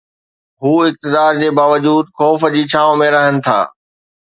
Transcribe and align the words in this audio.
هو 0.61 0.73
اقتدار 0.89 1.31
جي 1.41 1.49
باوجود 1.59 2.07
خوف 2.17 2.41
جي 2.57 2.63
ڇانو 2.71 2.93
۾ 3.05 3.07
رهن 3.15 3.35
ٿا. 3.45 3.59